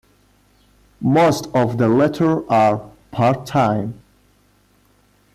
Most 0.99 1.45
of 1.53 1.77
the 1.77 1.87
latter 1.87 2.51
are 2.51 2.89
part-time. 3.11 4.01